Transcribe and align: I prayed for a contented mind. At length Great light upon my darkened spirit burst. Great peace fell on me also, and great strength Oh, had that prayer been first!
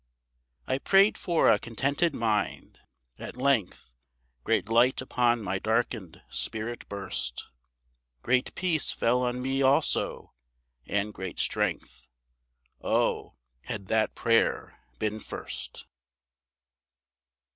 I 0.65 0.79
prayed 0.79 1.15
for 1.15 1.51
a 1.51 1.59
contented 1.59 2.15
mind. 2.15 2.79
At 3.19 3.37
length 3.37 3.93
Great 4.43 4.67
light 4.67 4.99
upon 4.99 5.43
my 5.43 5.59
darkened 5.59 6.23
spirit 6.27 6.89
burst. 6.89 7.49
Great 8.23 8.55
peace 8.55 8.91
fell 8.91 9.21
on 9.21 9.43
me 9.43 9.61
also, 9.61 10.33
and 10.87 11.13
great 11.13 11.37
strength 11.37 12.07
Oh, 12.81 13.35
had 13.65 13.89
that 13.89 14.15
prayer 14.15 14.79
been 14.97 15.19
first! 15.19 15.85